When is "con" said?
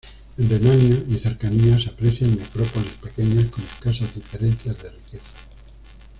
3.51-3.63